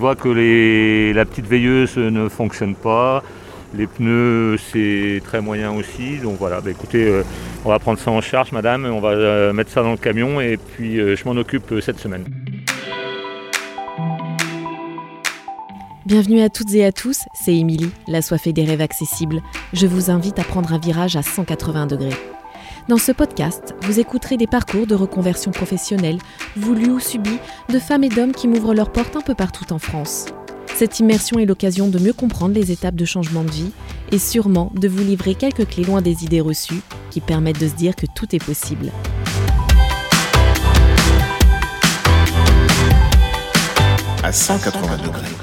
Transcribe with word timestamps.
vois 0.00 0.16
que 0.16 1.12
la 1.14 1.24
petite 1.26 1.46
veilleuse 1.46 1.96
ne 1.96 2.28
fonctionne 2.28 2.74
pas. 2.74 3.22
Les 3.74 3.86
pneus, 3.86 4.56
c'est 4.72 5.20
très 5.24 5.40
moyen 5.40 5.70
aussi. 5.72 6.16
Donc 6.18 6.38
voilà, 6.38 6.60
bah, 6.60 6.70
écoutez, 6.70 7.06
euh, 7.06 7.22
on 7.64 7.68
va 7.68 7.78
prendre 7.78 8.00
ça 8.00 8.10
en 8.10 8.20
charge, 8.20 8.50
madame. 8.50 8.84
On 8.86 9.00
va 9.00 9.10
euh, 9.10 9.52
mettre 9.52 9.70
ça 9.70 9.82
dans 9.82 9.92
le 9.92 9.96
camion 9.96 10.40
et 10.40 10.56
puis 10.56 10.98
euh, 10.98 11.14
je 11.14 11.24
m'en 11.24 11.38
occupe 11.38 11.74
cette 11.80 12.00
semaine. 12.00 12.24
Bienvenue 16.06 16.40
à 16.40 16.48
toutes 16.48 16.74
et 16.74 16.84
à 16.84 16.90
tous, 16.90 17.20
c'est 17.34 17.54
Émilie, 17.54 17.92
la 18.08 18.22
soifée 18.22 18.52
des 18.52 18.64
rêves 18.64 18.80
accessibles. 18.80 19.40
Je 19.72 19.86
vous 19.86 20.10
invite 20.10 20.40
à 20.40 20.44
prendre 20.44 20.72
un 20.72 20.78
virage 20.78 21.14
à 21.14 21.22
180 21.22 21.86
degrés. 21.86 22.39
Dans 22.90 22.98
ce 22.98 23.12
podcast, 23.12 23.76
vous 23.82 24.00
écouterez 24.00 24.36
des 24.36 24.48
parcours 24.48 24.84
de 24.84 24.96
reconversion 24.96 25.52
professionnelle, 25.52 26.18
voulus 26.56 26.90
ou 26.90 26.98
subis, 26.98 27.38
de 27.68 27.78
femmes 27.78 28.02
et 28.02 28.08
d'hommes 28.08 28.32
qui 28.32 28.48
m'ouvrent 28.48 28.74
leurs 28.74 28.90
portes 28.90 29.14
un 29.14 29.20
peu 29.20 29.36
partout 29.36 29.72
en 29.72 29.78
France. 29.78 30.26
Cette 30.74 30.98
immersion 30.98 31.38
est 31.38 31.46
l'occasion 31.46 31.86
de 31.86 32.00
mieux 32.00 32.12
comprendre 32.12 32.52
les 32.52 32.72
étapes 32.72 32.96
de 32.96 33.04
changement 33.04 33.44
de 33.44 33.50
vie 33.52 33.70
et 34.10 34.18
sûrement 34.18 34.72
de 34.74 34.88
vous 34.88 35.04
livrer 35.04 35.36
quelques 35.36 35.68
clés 35.68 35.84
loin 35.84 36.02
des 36.02 36.24
idées 36.24 36.40
reçues 36.40 36.80
qui 37.12 37.20
permettent 37.20 37.60
de 37.60 37.68
se 37.68 37.74
dire 37.74 37.94
que 37.94 38.06
tout 38.12 38.34
est 38.34 38.44
possible. 38.44 38.90
À 44.24 44.32
180 44.32 44.96
degrés. 44.96 45.39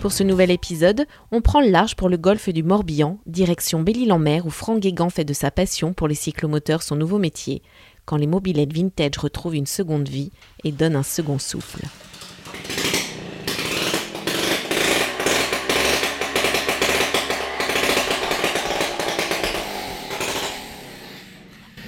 Pour 0.00 0.12
ce 0.12 0.22
nouvel 0.22 0.52
épisode, 0.52 1.06
on 1.32 1.40
prend 1.40 1.60
le 1.60 1.70
large 1.70 1.96
pour 1.96 2.08
le 2.08 2.16
golfe 2.16 2.48
du 2.50 2.62
Morbihan, 2.62 3.18
direction 3.26 3.82
Belle-Île-en-Mer 3.82 4.46
où 4.46 4.50
Franck 4.50 4.78
Guégan 4.78 5.10
fait 5.10 5.24
de 5.24 5.32
sa 5.32 5.50
passion 5.50 5.92
pour 5.92 6.06
les 6.06 6.14
cyclomoteurs 6.14 6.84
son 6.84 6.94
nouveau 6.94 7.18
métier, 7.18 7.62
quand 8.04 8.16
les 8.16 8.28
mobilettes 8.28 8.72
vintage 8.72 9.18
retrouvent 9.18 9.56
une 9.56 9.66
seconde 9.66 10.08
vie 10.08 10.30
et 10.62 10.70
donnent 10.70 10.94
un 10.94 11.02
second 11.02 11.40
souffle. 11.40 11.84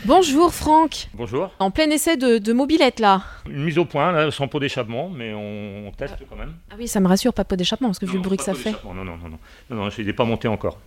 Bonjour 0.07 0.53
Franck 0.53 1.09
Bonjour. 1.15 1.51
En 1.59 1.71
plein 1.71 1.91
essai 1.91 2.17
de, 2.17 2.39
de 2.39 2.53
mobilette 2.53 3.01
là. 3.01 3.23
Une 3.47 3.65
mise 3.65 3.77
au 3.79 3.85
point, 3.85 4.13
là, 4.13 4.31
sans 4.31 4.49
pot 4.49 4.59
d'échappement, 4.59 5.11
mais 5.11 5.35
on, 5.35 5.89
on 5.89 5.91
teste 5.93 6.17
quand 6.29 6.37
même. 6.37 6.55
Ah 6.71 6.75
oui, 6.79 6.89
ça 6.89 7.01
me 7.01 7.09
rassure, 7.09 7.35
pas 7.35 7.45
pot 7.45 7.57
d'échappement, 7.57 7.89
parce 7.89 7.99
que 7.99 8.07
vu 8.07 8.13
Non, 8.13 8.23
le 8.23 8.23
bruit 8.25 8.39
que 8.39 8.45
ça 8.45 8.55
fait. 8.55 8.73
Non, 8.85 8.95
non, 8.95 9.05
non, 9.05 9.17
non. 9.17 9.39
Non, 9.69 9.77
non, 9.85 9.89
il 9.91 10.07
n'est 10.07 10.13
pas 10.15 10.25
monté 10.25 10.49
encore. 10.49 10.79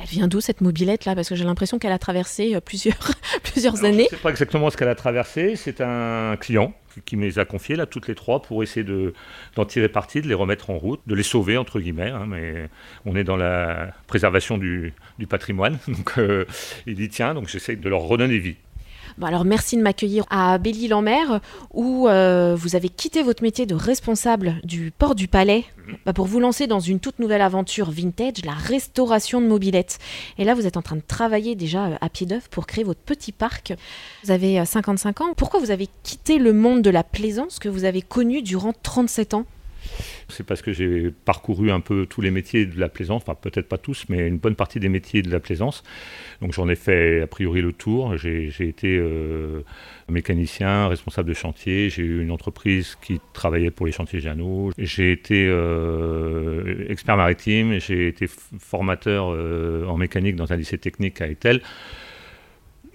Elle 0.00 0.06
vient 0.06 0.28
d'où 0.28 0.40
cette 0.40 0.60
mobilette 0.60 1.04
là 1.06 1.14
Parce 1.14 1.28
que 1.28 1.34
j'ai 1.34 1.44
l'impression 1.44 1.78
qu'elle 1.78 1.92
a 1.92 1.98
traversé 1.98 2.54
euh, 2.54 2.60
plusieurs, 2.60 2.96
plusieurs 3.42 3.74
Alors, 3.76 3.86
années. 3.86 4.06
Je 4.10 4.14
ne 4.14 4.18
sais 4.18 4.22
pas 4.22 4.30
exactement 4.30 4.70
ce 4.70 4.76
qu'elle 4.76 4.88
a 4.88 4.94
traversé. 4.94 5.56
C'est 5.56 5.80
un 5.80 6.36
client 6.36 6.72
qui- 6.94 7.00
qui 7.02 7.16
me 7.16 7.24
les 7.26 7.38
a 7.38 7.44
confiés, 7.44 7.74
là, 7.76 7.84
toutes 7.86 8.06
les 8.08 8.14
trois, 8.14 8.40
pour 8.40 8.62
essayer 8.62 8.84
de- 8.84 9.12
d'en 9.56 9.64
tirer 9.64 9.88
parti, 9.88 10.20
de 10.22 10.28
les 10.28 10.34
remettre 10.34 10.70
en 10.70 10.78
route, 10.78 11.00
de 11.06 11.14
les 11.14 11.22
sauver, 11.24 11.56
entre 11.56 11.80
guillemets. 11.80 12.10
hein, 12.10 12.26
mais 12.28 12.68
on 13.06 13.16
est 13.16 13.24
dans 13.24 13.36
la 13.36 13.88
préservation 14.06 14.56
du, 14.56 14.94
du 15.18 15.26
patrimoine. 15.26 15.78
Donc, 15.88 16.12
euh, 16.18 16.44
il 16.86 16.94
dit 16.94 17.08
tiens, 17.08 17.34
donc 17.34 17.48
j'essaie 17.48 17.74
de 17.76 17.88
leur 17.88 18.00
redonner 18.02 18.38
vie. 18.38 18.56
Bon, 19.18 19.26
alors 19.26 19.44
merci 19.44 19.76
de 19.76 19.82
m'accueillir 19.82 20.24
à 20.30 20.58
Belle-Île-en-Mer 20.58 21.40
où 21.74 22.06
euh, 22.06 22.54
vous 22.56 22.76
avez 22.76 22.88
quitté 22.88 23.24
votre 23.24 23.42
métier 23.42 23.66
de 23.66 23.74
responsable 23.74 24.60
du 24.62 24.92
port 24.96 25.16
du 25.16 25.26
Palais 25.26 25.64
bah, 26.06 26.12
pour 26.12 26.26
vous 26.26 26.38
lancer 26.38 26.68
dans 26.68 26.78
une 26.78 27.00
toute 27.00 27.18
nouvelle 27.18 27.40
aventure 27.40 27.90
vintage, 27.90 28.44
la 28.44 28.52
restauration 28.52 29.40
de 29.40 29.48
mobilettes. 29.48 29.98
Et 30.38 30.44
là, 30.44 30.54
vous 30.54 30.68
êtes 30.68 30.76
en 30.76 30.82
train 30.82 30.94
de 30.94 31.02
travailler 31.04 31.56
déjà 31.56 31.86
euh, 31.86 31.96
à 32.00 32.08
pied 32.08 32.26
d'œuvre 32.26 32.48
pour 32.48 32.68
créer 32.68 32.84
votre 32.84 33.00
petit 33.00 33.32
parc. 33.32 33.72
Vous 34.22 34.30
avez 34.30 34.60
euh, 34.60 34.64
55 34.64 35.20
ans. 35.20 35.34
Pourquoi 35.36 35.58
vous 35.58 35.72
avez 35.72 35.88
quitté 36.04 36.38
le 36.38 36.52
monde 36.52 36.82
de 36.82 36.90
la 36.90 37.02
plaisance 37.02 37.58
que 37.58 37.68
vous 37.68 37.84
avez 37.84 38.02
connu 38.02 38.40
durant 38.40 38.72
37 38.72 39.34
ans? 39.34 39.46
C'est 40.28 40.44
parce 40.44 40.60
que 40.60 40.72
j'ai 40.72 41.10
parcouru 41.24 41.70
un 41.70 41.80
peu 41.80 42.06
tous 42.06 42.20
les 42.20 42.30
métiers 42.30 42.66
de 42.66 42.78
la 42.78 42.88
plaisance, 42.88 43.22
enfin 43.22 43.34
peut-être 43.34 43.68
pas 43.68 43.78
tous, 43.78 44.04
mais 44.08 44.28
une 44.28 44.38
bonne 44.38 44.56
partie 44.56 44.78
des 44.78 44.88
métiers 44.88 45.22
de 45.22 45.30
la 45.30 45.40
plaisance. 45.40 45.82
Donc 46.42 46.52
j'en 46.52 46.68
ai 46.68 46.74
fait 46.74 47.22
a 47.22 47.26
priori 47.26 47.62
le 47.62 47.72
tour. 47.72 48.16
J'ai 48.16 48.50
été 48.60 48.98
euh, 48.98 49.62
mécanicien, 50.08 50.88
responsable 50.88 51.28
de 51.28 51.34
chantier. 51.34 51.88
J'ai 51.90 52.02
eu 52.02 52.22
une 52.22 52.30
entreprise 52.30 52.96
qui 53.00 53.20
travaillait 53.32 53.70
pour 53.70 53.86
les 53.86 53.92
chantiers 53.92 54.20
Jeannot. 54.20 54.72
J'ai 54.76 55.12
été 55.12 55.46
euh, 55.48 56.86
expert 56.88 57.16
maritime. 57.16 57.78
J'ai 57.80 58.08
été 58.08 58.26
formateur 58.26 59.32
euh, 59.32 59.86
en 59.86 59.96
mécanique 59.96 60.36
dans 60.36 60.52
un 60.52 60.56
lycée 60.56 60.78
technique 60.78 61.20
à 61.20 61.28
Etel. 61.28 61.62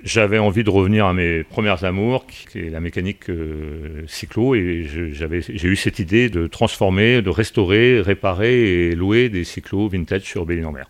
J'avais 0.03 0.37
envie 0.37 0.65
de 0.65 0.69
revenir 0.69 1.05
à 1.05 1.13
mes 1.13 1.43
premières 1.45 1.85
amours, 1.85 2.25
qui 2.25 2.59
est 2.59 2.69
la 2.69 2.81
mécanique 2.81 3.29
euh, 3.29 4.03
cyclo, 4.05 4.53
et 4.53 4.85
j'ai 4.85 5.67
eu 5.67 5.75
cette 5.77 5.97
idée 5.99 6.29
de 6.29 6.47
transformer, 6.47 7.21
de 7.21 7.29
restaurer, 7.29 8.01
réparer 8.01 8.89
et 8.89 8.95
louer 8.95 9.29
des 9.29 9.45
cyclos 9.45 9.87
vintage 9.87 10.23
sur 10.23 10.45
Belle-Île-en-Mer. 10.45 10.89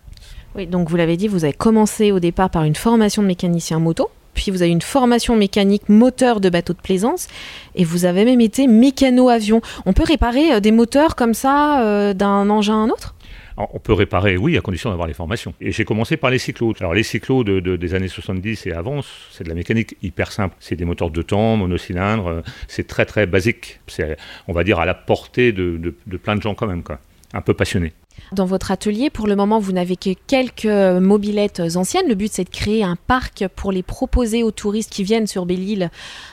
Oui, 0.56 0.66
donc 0.66 0.90
vous 0.90 0.96
l'avez 0.96 1.16
dit, 1.16 1.28
vous 1.28 1.44
avez 1.44 1.52
commencé 1.52 2.10
au 2.10 2.18
départ 2.18 2.50
par 2.50 2.64
une 2.64 2.74
formation 2.74 3.22
de 3.22 3.28
mécanicien 3.28 3.78
moto, 3.78 4.10
puis 4.34 4.50
vous 4.50 4.62
avez 4.62 4.72
une 4.72 4.82
formation 4.82 5.36
mécanique 5.36 5.88
moteur 5.88 6.40
de 6.40 6.48
bateau 6.48 6.72
de 6.72 6.80
plaisance, 6.80 7.28
et 7.76 7.84
vous 7.84 8.06
avez 8.06 8.24
même 8.24 8.40
été 8.40 8.66
mécano-avion. 8.66 9.60
On 9.86 9.92
peut 9.92 10.02
réparer 10.04 10.54
euh, 10.54 10.60
des 10.60 10.72
moteurs 10.72 11.14
comme 11.14 11.34
ça 11.34 11.84
euh, 11.84 12.14
d'un 12.14 12.50
engin 12.50 12.74
à 12.74 12.78
un 12.78 12.88
autre? 12.88 13.13
On 13.56 13.78
peut 13.78 13.92
réparer, 13.92 14.36
oui, 14.36 14.56
à 14.58 14.60
condition 14.60 14.90
d'avoir 14.90 15.06
les 15.06 15.14
formations. 15.14 15.54
Et 15.60 15.70
j'ai 15.70 15.84
commencé 15.84 16.16
par 16.16 16.30
les 16.30 16.38
cyclos. 16.38 16.74
Alors 16.80 16.92
les 16.92 17.04
cyclos 17.04 17.44
de, 17.44 17.60
de- 17.60 17.76
des 17.76 17.94
années 17.94 18.08
70 18.08 18.66
et 18.66 18.72
avant, 18.72 19.00
c'est 19.30 19.44
de 19.44 19.48
la 19.48 19.54
mécanique 19.54 19.96
hyper 20.02 20.32
simple. 20.32 20.56
C'est 20.58 20.74
des 20.74 20.84
moteurs 20.84 21.10
de 21.10 21.22
temps, 21.22 21.56
monocylindres, 21.56 22.26
euh, 22.26 22.40
c'est 22.66 22.86
très 22.88 23.06
très 23.06 23.26
basique. 23.26 23.78
C'est, 23.86 24.16
on 24.48 24.52
va 24.52 24.64
dire, 24.64 24.80
à 24.80 24.86
la 24.86 24.94
portée 24.94 25.52
de, 25.52 25.94
plein 26.22 26.34
de 26.34 26.42
gens 26.42 26.54
quand 26.56 26.66
même. 26.66 26.82
Un 27.34 27.40
peu 27.40 27.52
passionnés. 27.52 27.92
Dans 28.32 28.46
votre 28.46 28.70
atelier, 28.70 29.10
pour 29.10 29.26
le 29.26 29.36
moment, 29.36 29.58
vous 29.58 29.72
n'avez 29.72 29.96
que 29.96 30.10
quelques 30.26 30.66
mobilettes 30.66 31.60
anciennes. 31.74 32.08
Le 32.08 32.14
but, 32.14 32.32
c'est 32.32 32.44
de 32.44 32.50
créer 32.50 32.82
un 32.82 32.96
parc 32.96 33.46
pour 33.56 33.72
les 33.72 33.82
proposer 33.82 34.42
aux 34.42 34.50
touristes 34.50 34.90
qui 34.90 35.04
viennent 35.04 35.26
sur 35.26 35.44
Belle-Île 35.44 35.90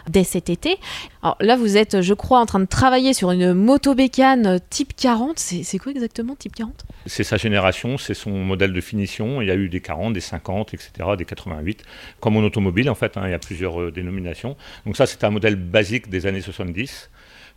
dès 0.07 0.23
cet 0.23 0.50
été. 0.50 0.78
Alors 1.23 1.38
là, 1.39 1.57
vous 1.57 1.78
êtes, 1.78 2.01
je 2.01 2.13
crois, 2.13 2.39
en 2.39 2.45
train 2.45 2.59
de 2.59 2.66
travailler 2.66 3.13
sur 3.13 3.31
une 3.31 3.53
moto 3.53 3.95
bécane 3.95 4.59
type 4.69 4.95
40. 4.95 5.38
C'est 5.39 5.63
c'est 5.63 5.79
quoi 5.79 5.91
exactement 5.91 6.35
type 6.35 6.56
40 6.56 6.85
C'est 7.07 7.23
sa 7.23 7.38
génération, 7.38 7.97
c'est 7.97 8.13
son 8.13 8.31
modèle 8.31 8.73
de 8.73 8.81
finition. 8.81 9.41
Il 9.41 9.47
y 9.47 9.51
a 9.51 9.56
eu 9.56 9.68
des 9.68 9.81
40, 9.81 10.13
des 10.13 10.22
50, 10.22 10.73
etc., 10.73 10.91
des 11.18 11.25
88. 11.25 11.83
Comme 12.19 12.38
en 12.38 12.41
automobile, 12.41 12.89
en 12.89 12.95
fait, 12.95 13.18
hein, 13.18 13.23
il 13.25 13.31
y 13.31 13.35
a 13.35 13.39
plusieurs 13.39 13.81
euh, 13.81 13.91
dénominations. 13.91 14.56
Donc 14.85 14.97
ça, 14.97 15.06
c'est 15.07 15.23
un 15.23 15.31
modèle 15.31 15.56
basique 15.56 16.09
des 16.09 16.25
années 16.28 16.41
70 16.41 17.09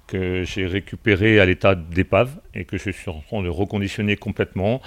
que 0.07 0.45
j'ai 0.45 0.67
récupéré 0.67 1.41
à 1.41 1.47
l'état 1.47 1.75
d'épave 1.75 2.41
et 2.55 2.65
que 2.65 2.77
je 2.77 2.91
suis 2.91 3.11
en 3.11 3.21
train 3.21 3.43
de 3.43 3.49
reconditionner 3.49 4.17
complètement. 4.17 4.81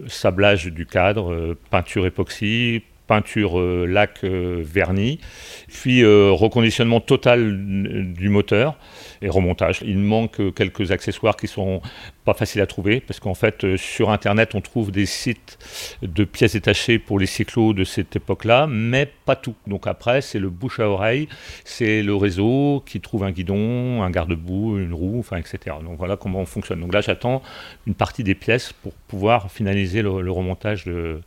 Euh, 0.00 0.08
Sablage 0.08 0.66
du 0.66 0.86
cadre, 0.86 1.32
euh, 1.32 1.58
peinture 1.70 2.06
époxy, 2.06 2.82
peinture 3.06 3.58
euh, 3.58 3.86
lac 3.86 4.24
euh, 4.24 4.62
vernis, 4.64 5.20
puis 5.68 6.02
euh, 6.02 6.30
reconditionnement 6.30 7.00
total 7.00 8.14
du 8.14 8.28
moteur 8.28 8.76
et 9.20 9.28
remontage. 9.28 9.80
Il 9.84 9.98
manque 9.98 10.54
quelques 10.54 10.90
accessoires 10.90 11.36
qui 11.36 11.46
sont 11.46 11.80
pas 12.24 12.34
faciles 12.34 12.60
à 12.60 12.66
trouver 12.66 13.00
parce 13.00 13.20
qu'en 13.20 13.34
fait 13.34 13.76
sur 13.76 14.10
internet 14.10 14.54
on 14.54 14.60
trouve 14.60 14.90
des 14.90 15.06
sites 15.06 15.58
de 16.02 16.24
pièces 16.24 16.54
détachées 16.54 16.98
pour 16.98 17.18
les 17.18 17.26
cyclos 17.26 17.74
de 17.74 17.84
cette 17.84 18.16
époque-là, 18.16 18.66
mais 18.66 19.10
pas 19.24 19.36
tout. 19.36 19.54
Donc 19.66 19.86
après 19.86 20.20
c'est 20.20 20.38
le 20.38 20.48
bouche 20.48 20.80
à 20.80 20.88
oreille, 20.88 21.28
c'est 21.64 22.02
le 22.02 22.14
réseau 22.14 22.82
qui 22.86 23.00
trouve 23.00 23.24
un 23.24 23.30
guidon, 23.30 24.02
un 24.02 24.10
garde-boue, 24.10 24.78
une 24.78 24.94
roue, 24.94 25.18
enfin 25.20 25.36
etc. 25.36 25.76
Donc 25.84 25.98
voilà 25.98 26.16
comment 26.16 26.40
on 26.40 26.46
fonctionne. 26.46 26.80
Donc 26.80 26.94
là 26.94 27.00
j'attends 27.00 27.42
une 27.86 27.94
partie 27.94 28.24
des 28.24 28.34
pièces 28.34 28.72
pour 28.72 28.92
pouvoir 28.92 29.50
finaliser 29.50 30.02
le, 30.02 30.22
le 30.22 30.30
remontage 30.30 30.84
de, 30.84 31.20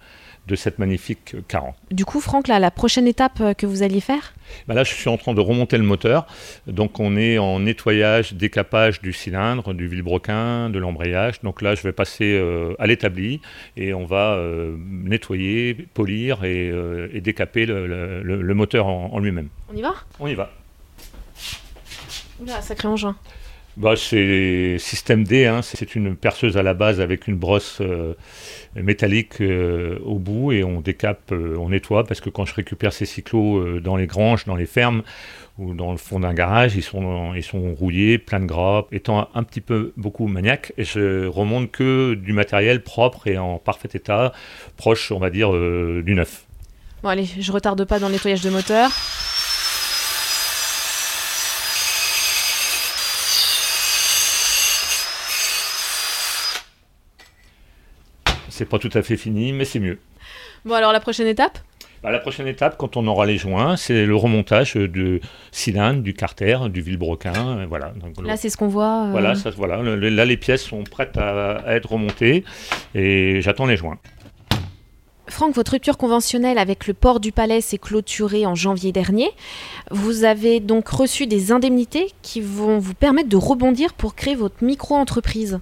de 0.48 0.56
cette 0.56 0.80
magnifique 0.80 1.36
40. 1.48 1.76
Du 1.92 2.06
coup, 2.06 2.20
Franck, 2.22 2.48
là, 2.48 2.58
la 2.60 2.72
prochaine 2.72 3.06
étape 3.08 3.40
euh, 3.42 3.54
que 3.54 3.66
vous 3.66 3.84
alliez 3.84 4.00
faire? 4.02 4.34
Bah 4.68 4.74
là, 4.74 4.84
je 4.86 4.94
suis 4.94 5.10
en 5.10 5.18
train 5.18 5.34
de 5.34 5.42
remonter 5.42 5.78
le 5.78 5.84
moteur. 5.84 6.26
Donc, 6.68 7.00
on 7.02 7.18
est 7.18 7.38
en 7.38 7.60
nettoyage, 7.60 8.34
décapage 8.34 9.02
du 9.02 9.12
cylindre, 9.14 9.74
du 9.74 9.88
vilebrequin, 9.88 10.70
de 10.70 10.80
l'embrayage. 10.80 11.42
Donc 11.42 11.62
là, 11.62 11.76
je 11.76 11.84
vais 11.84 11.92
passer 11.92 12.34
euh, 12.42 12.74
à 12.80 12.88
l'établi 12.88 13.42
et 13.76 13.94
on 13.94 14.06
va 14.06 14.36
euh, 14.36 14.76
nettoyer, 14.90 15.74
polir 15.94 16.44
et, 16.46 16.70
euh, 16.72 17.10
et 17.14 17.20
décaper 17.22 17.66
le, 17.66 17.86
le- 17.86 18.24
le- 18.24 18.42
le 18.42 18.54
moteur 18.54 18.88
en, 18.88 19.10
en 19.14 19.20
lui-même. 19.20 19.50
On 19.72 19.76
y 19.76 19.82
va? 19.82 19.96
On 20.20 20.28
y 20.28 20.34
va. 20.36 20.50
Oula, 22.40 22.62
sacré 22.62 22.88
engin. 22.88 23.16
Bah, 23.78 23.94
c'est 23.96 24.78
système 24.80 25.24
D, 25.24 25.46
hein. 25.46 25.62
c'est 25.62 25.94
une 25.94 26.16
perceuse 26.16 26.58
à 26.58 26.64
la 26.64 26.74
base 26.74 27.00
avec 27.00 27.28
une 27.28 27.36
brosse 27.36 27.78
euh, 27.82 28.16
métallique 28.74 29.40
euh, 29.40 30.00
au 30.04 30.18
bout 30.18 30.52
et 30.52 30.64
on 30.64 30.82
décape, 30.82 31.32
euh, 31.32 31.56
on 31.60 31.70
nettoie 31.70 32.04
parce 32.04 32.20
que 32.20 32.32
quand 32.32 32.44
je 32.44 32.56
récupère 32.56 32.92
ces 32.92 33.06
cyclos 33.06 33.80
dans 33.80 33.96
les 33.96 34.08
granges, 34.08 34.46
dans 34.46 34.56
les 34.56 34.66
fermes 34.66 35.04
ou 35.60 35.76
dans 35.76 35.92
le 35.92 36.00
fond 36.00 36.20
d'un 36.20 36.34
garage, 36.34 36.76
ils 36.76 36.82
sont, 36.82 37.36
ils 37.36 37.44
sont 37.44 37.76
rouillés, 37.76 38.18
plein 38.18 38.40
de 38.40 38.48
gras. 38.48 38.86
Étant 38.92 39.30
un 39.36 39.44
petit 39.44 39.62
peu 39.62 39.94
beaucoup 39.96 40.26
maniaque, 40.26 40.74
je 40.80 41.28
remonte 41.28 41.70
que 41.70 42.16
du 42.16 42.34
matériel 42.34 42.82
propre 42.82 43.28
et 43.28 43.38
en 43.38 43.60
parfait 43.60 43.90
état, 43.94 44.34
proche, 44.76 45.12
on 45.12 45.20
va 45.20 45.30
dire, 45.30 45.52
du 45.52 46.16
neuf. 46.16 46.46
Bon, 47.04 47.10
allez, 47.10 47.26
je 47.26 47.52
retarde 47.52 47.86
pas 47.86 48.00
dans 48.00 48.08
le 48.08 48.14
nettoyage 48.14 48.42
de 48.42 48.50
moteur. 48.50 48.90
C'est 58.58 58.66
pas 58.66 58.80
tout 58.80 58.90
à 58.96 59.04
fait 59.04 59.18
fini, 59.18 59.54
mais 59.54 59.66
c'est 59.66 59.80
mieux. 59.80 60.00
Bon, 60.66 60.74
alors 60.74 60.92
la 60.92 61.00
prochaine 61.00 61.28
étape? 61.28 61.60
Bah, 62.02 62.10
la 62.10 62.18
prochaine 62.18 62.48
étape, 62.48 62.76
quand 62.76 62.98
on 62.98 63.06
aura 63.06 63.28
les 63.28 63.38
joints, 63.38 63.78
c'est 63.78 64.08
le 64.08 64.16
remontage 64.16 64.74
de 64.74 65.20
cylindre, 65.52 66.02
du 66.02 66.16
carter, 66.16 66.58
du 66.70 66.82
vilebrequin. 66.82 67.68
Voilà. 67.68 67.94
là, 68.24 68.36
c'est 68.36 68.50
ce 68.50 68.58
qu'on 68.58 68.68
voit. 68.68 69.06
Euh, 69.06 69.12
voilà, 69.12 69.36
ça, 69.36 69.52
voilà. 69.52 69.84
Là, 69.84 70.26
les 70.26 70.38
pièces 70.38 70.64
sont 70.64 70.84
prêtes 70.84 71.18
à, 71.18 71.64
être 71.68 71.92
remontées 71.92 72.44
et 72.96 73.42
j'attends 73.42 73.68
les 73.68 73.78
joints. 73.78 74.00
Franck, 75.28 75.54
votre 75.54 75.74
rupture 75.74 75.98
conventionnelle 75.98 76.58
avec 76.58 76.88
le 76.88 76.96
port 76.96 77.20
du 77.20 77.32
Palais 77.32 77.62
s'est 77.62 77.78
clôturée 77.78 78.48
en 78.48 78.56
janvier 78.56 78.92
dernier. 78.92 79.30
Vous 79.92 80.24
avez 80.24 80.60
donc 80.60 80.88
reçu 80.88 81.28
des 81.28 81.52
indemnités 81.52 82.12
qui 82.24 82.42
vont 82.42 82.80
vous 82.80 82.96
permettre 82.96 83.30
de 83.30 83.38
rebondir 83.38 83.94
pour 83.94 84.16
créer 84.16 84.36
votre 84.36 84.64
micro-entreprise. 84.64 85.60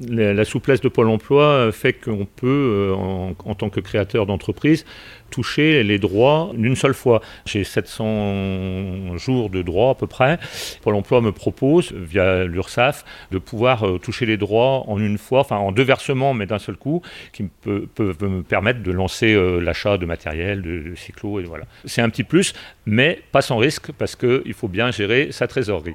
La, 0.00 0.44
souplesse 0.44 0.80
de 0.80 0.88
Pôle 0.88 1.08
emploi 1.08 1.70
fait 1.72 1.94
qu'on 1.94 2.26
peut, 2.26 2.46
euh, 2.46 2.94
en, 2.94 3.54
tant 3.54 3.70
que 3.70 3.80
créateur 3.80 4.26
d'entreprise, 4.26 4.84
toucher 5.30 5.82
les 5.82 5.98
droits 5.98 6.50
d'une 6.54 6.76
seule 6.76 6.94
fois. 6.94 7.22
J'ai 7.46 7.64
700 7.64 9.16
jours 9.16 9.48
de 9.48 9.62
droits 9.62 9.90
à 9.90 9.94
peu 9.94 10.06
près. 10.06 10.38
Pôle 10.82 10.94
emploi 10.94 11.20
me 11.20 11.32
propose, 11.32 11.92
via 11.92 12.44
l'URSSAF, 12.44 13.04
de 13.32 13.38
pouvoir 13.38 13.86
euh, 13.86 13.98
toucher 13.98 14.26
les 14.26 14.36
droits 14.36 14.84
en 14.86 15.00
une 15.00 15.18
fois, 15.18 15.40
enfin 15.40 15.56
en 15.56 15.72
deux 15.72 15.82
versements, 15.82 16.34
mais 16.34 16.46
d'un 16.46 16.58
seul 16.58 16.76
coup, 16.76 17.02
qui 17.32 17.44
peuvent 17.62 18.22
me 18.22 18.42
permettre 18.42 18.82
de 18.82 18.92
lancer 18.92 19.32
euh, 19.32 19.60
l'achat 19.60 19.96
de 19.96 20.06
matériel, 20.06 20.62
de, 20.62 20.78
de 20.78 21.40
et 21.40 21.44
voilà. 21.44 21.64
C'est 21.86 22.02
un 22.02 22.10
petit 22.10 22.24
plus, 22.24 22.52
mais 22.84 23.20
pas 23.32 23.42
sans 23.42 23.56
risque, 23.56 23.92
parce 23.92 24.14
qu'il 24.14 24.54
faut 24.54 24.68
bien 24.68 24.90
gérer 24.90 25.28
sa 25.32 25.46
trésorerie. 25.46 25.94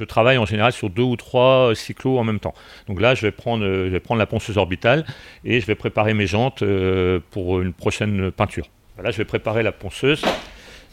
Je 0.00 0.04
travaille 0.06 0.38
en 0.38 0.46
général 0.46 0.72
sur 0.72 0.88
deux 0.88 1.02
ou 1.02 1.16
trois 1.16 1.72
cyclos 1.74 2.18
en 2.18 2.24
même 2.24 2.40
temps. 2.40 2.54
Donc 2.88 3.00
là, 3.00 3.14
je 3.14 3.20
vais 3.20 3.30
prendre, 3.30 3.64
euh, 3.64 3.84
je 3.84 3.90
vais 3.90 4.00
prendre 4.00 4.18
la 4.18 4.26
ponceuse 4.26 4.56
orbitale 4.56 5.04
et 5.44 5.60
je 5.60 5.66
vais 5.66 5.74
préparer 5.74 6.14
mes 6.14 6.26
jantes 6.26 6.62
euh, 6.62 7.20
pour 7.30 7.60
une 7.60 7.74
prochaine 7.74 8.30
peinture. 8.32 8.66
Voilà, 8.96 9.10
je 9.10 9.18
vais 9.18 9.26
préparer 9.26 9.62
la 9.62 9.72
ponceuse, 9.72 10.22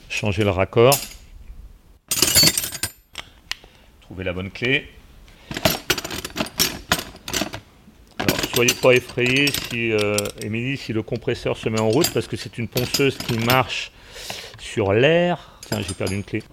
changer 0.09 0.43
le 0.43 0.49
raccord, 0.49 0.93
trouver 4.01 4.25
la 4.25 4.33
bonne 4.33 4.51
clé. 4.51 4.89
Alors, 8.17 8.37
soyez 8.53 8.73
pas 8.73 8.91
effrayés 8.91 9.47
si, 9.69 9.93
euh, 9.93 10.17
Émilie, 10.41 10.75
si 10.75 10.91
le 10.91 11.01
compresseur 11.01 11.55
se 11.55 11.69
met 11.69 11.79
en 11.79 11.89
route, 11.89 12.11
parce 12.13 12.27
que 12.27 12.35
c'est 12.35 12.57
une 12.57 12.67
ponceuse 12.67 13.17
qui 13.17 13.37
marche 13.39 13.91
sur 14.59 14.91
l'air. 14.91 15.59
Tiens, 15.65 15.79
j'ai 15.81 15.93
perdu 15.93 16.15
une 16.15 16.23
clé. 16.23 16.43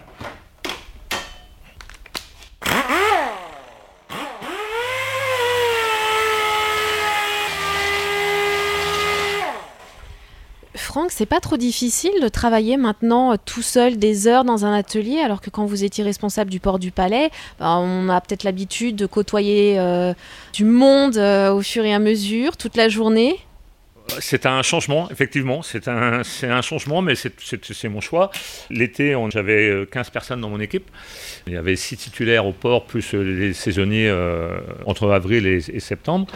Franck, 10.94 11.10
c'est 11.10 11.26
pas 11.26 11.40
trop 11.40 11.56
difficile 11.56 12.12
de 12.22 12.28
travailler 12.28 12.76
maintenant 12.76 13.32
euh, 13.32 13.36
tout 13.44 13.62
seul 13.62 13.98
des 13.98 14.28
heures 14.28 14.44
dans 14.44 14.64
un 14.64 14.72
atelier, 14.72 15.18
alors 15.18 15.40
que 15.40 15.50
quand 15.50 15.66
vous 15.66 15.82
étiez 15.82 16.04
responsable 16.04 16.52
du 16.52 16.60
port 16.60 16.78
du 16.78 16.92
Palais, 16.92 17.30
bah, 17.58 17.78
on 17.78 18.08
a 18.08 18.20
peut-être 18.20 18.44
l'habitude 18.44 18.94
de 18.94 19.06
côtoyer 19.06 19.76
euh, 19.76 20.14
du 20.52 20.64
monde 20.64 21.16
euh, 21.16 21.52
au 21.52 21.62
fur 21.62 21.84
et 21.84 21.92
à 21.92 21.98
mesure, 21.98 22.56
toute 22.56 22.76
la 22.76 22.88
journée? 22.88 23.40
C'est 24.20 24.46
un 24.46 24.62
changement, 24.62 25.10
effectivement. 25.10 25.62
C'est 25.62 25.88
un, 25.88 26.22
un 26.44 26.62
changement, 26.62 27.02
mais 27.02 27.14
c'est 27.16 27.88
mon 27.88 28.00
choix. 28.00 28.30
L'été, 28.70 29.16
j'avais 29.32 29.86
15 29.90 30.10
personnes 30.10 30.42
dans 30.42 30.50
mon 30.50 30.60
équipe. 30.60 30.88
Il 31.48 31.54
y 31.54 31.56
avait 31.56 31.74
6 31.74 31.96
titulaires 31.96 32.46
au 32.46 32.52
port, 32.52 32.84
plus 32.84 33.14
les 33.14 33.54
saisonniers 33.54 34.14
entre 34.84 35.10
avril 35.10 35.46
et 35.46 35.80
septembre. 35.80 36.26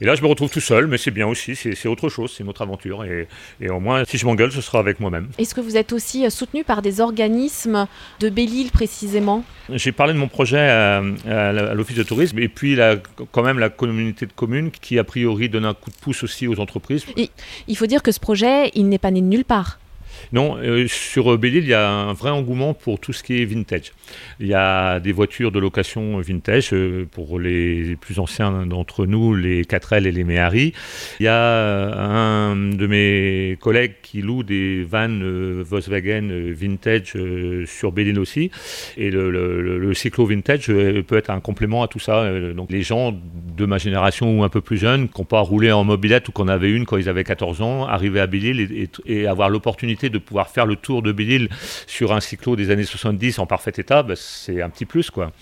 Et 0.00 0.04
là, 0.04 0.14
je 0.14 0.22
me 0.22 0.26
retrouve 0.26 0.50
tout 0.50 0.60
seul, 0.60 0.86
mais 0.86 0.98
c'est 0.98 1.10
bien 1.10 1.26
aussi, 1.26 1.56
c'est 1.56 1.88
autre 1.88 2.08
chose, 2.08 2.32
c'est 2.36 2.42
une 2.42 2.48
autre 2.48 2.62
aventure. 2.62 3.04
Et, 3.04 3.28
au 3.68 3.80
moins, 3.80 4.04
si 4.04 4.18
je 4.18 4.26
m'engueule, 4.26 4.52
ce 4.52 4.60
sera 4.60 4.78
avec 4.78 5.00
moi-même. 5.00 5.28
Est-ce 5.38 5.54
que 5.54 5.60
vous 5.60 5.76
êtes 5.76 5.92
aussi 5.92 6.24
euh, 6.24 6.30
soutenu 6.30 6.64
par 6.64 6.82
des 6.82 7.00
organismes 7.00 7.86
de 8.20 8.28
Belle-Île 8.28 8.70
précisément? 8.70 9.44
J'ai 9.70 9.92
parlé 9.92 10.12
de 10.12 10.18
mon 10.18 10.28
projet 10.28 10.58
à, 10.58 11.02
l'Office 11.74 11.96
de 11.96 12.02
tourisme 12.02 12.38
et 12.38 12.48
puis 12.48 12.76
la, 12.76 12.96
quand 13.32 13.42
même 13.42 13.58
la 13.58 13.68
communauté 13.68 14.26
de 14.26 14.32
communes 14.32 14.70
qui, 14.70 14.98
a 14.98 15.04
priori, 15.04 15.48
donne 15.48 15.64
un 15.64 15.74
coup 15.74 15.90
de 15.90 15.96
pouce 15.96 16.22
aussi 16.22 16.46
aux 16.46 16.60
entreprises. 16.60 17.04
Et 17.16 17.30
il 17.68 17.76
faut 17.76 17.86
dire 17.86 18.02
que 18.02 18.12
ce 18.12 18.20
projet, 18.20 18.70
il 18.74 18.88
n'est 18.88 18.98
pas 18.98 19.10
né 19.10 19.20
de 19.20 19.26
nulle 19.26 19.44
part. 19.44 19.78
Non, 20.32 20.56
euh, 20.58 20.86
sur 20.88 21.38
Belle-Île, 21.38 21.64
il 21.64 21.70
y 21.70 21.74
a 21.74 21.88
un 21.88 22.12
vrai 22.12 22.30
engouement 22.30 22.74
pour 22.74 22.98
tout 22.98 23.12
ce 23.12 23.22
qui 23.22 23.40
est 23.40 23.44
vintage. 23.44 23.92
Il 24.40 24.46
y 24.46 24.54
a 24.54 25.00
des 25.00 25.12
voitures 25.12 25.52
de 25.52 25.58
location 25.58 26.18
vintage 26.20 26.70
euh, 26.72 27.06
pour 27.10 27.38
les 27.38 27.96
plus 27.96 28.18
anciens 28.18 28.66
d'entre 28.66 29.06
nous, 29.06 29.34
les 29.34 29.64
4L 29.64 30.06
et 30.06 30.12
les 30.12 30.24
Méhari. 30.24 30.72
Il 31.20 31.24
y 31.24 31.28
a 31.28 31.94
un 31.94 32.56
de 32.56 32.86
mes 32.86 33.56
collègues 33.60 33.94
qui 34.02 34.22
loue 34.22 34.42
des 34.42 34.82
vannes 34.82 35.22
euh, 35.22 35.64
Volkswagen 35.66 36.28
vintage 36.52 37.14
sur 37.66 37.92
Belle-Île 37.92 38.18
aussi. 38.18 38.50
Et 38.96 39.10
le, 39.10 39.94
cyclo 39.94 40.26
vintage 40.26 40.66
peut 40.66 41.16
être 41.16 41.30
un 41.30 41.40
complément 41.40 41.82
à 41.82 41.88
tout 41.88 41.98
ça. 41.98 42.28
Donc 42.52 42.70
les 42.70 42.82
gens 42.82 43.14
de 43.56 43.66
ma 43.66 43.78
génération 43.78 44.40
ou 44.40 44.44
un 44.44 44.48
peu 44.48 44.60
plus 44.60 44.76
jeunes, 44.76 45.08
qui 45.08 45.20
n'ont 45.20 45.24
pas 45.24 45.40
roulé 45.40 45.72
en 45.72 45.84
mobilette 45.84 46.28
ou 46.28 46.32
qu'on 46.32 46.48
avait 46.48 46.70
une 46.70 46.84
quand 46.84 46.96
ils 46.96 47.08
avaient 47.08 47.24
14 47.24 47.62
ans, 47.62 47.86
arriver 47.86 48.20
à 48.20 48.26
Belle-Île 48.26 48.88
et 49.06 49.26
avoir 49.26 49.48
l'opportunité 49.48 50.05
de 50.08 50.18
pouvoir 50.18 50.48
faire 50.48 50.66
le 50.66 50.76
tour 50.76 51.02
de 51.02 51.12
Belle-Île 51.12 51.48
sur 51.86 52.12
un 52.12 52.20
cyclo 52.20 52.56
des 52.56 52.70
années 52.70 52.84
70 52.84 53.38
en 53.38 53.46
parfait 53.46 53.72
état, 53.76 54.02
bah, 54.02 54.14
c'est 54.16 54.62
un 54.62 54.70
petit 54.70 54.84
plus. 54.86 55.10
quoi. 55.10 55.32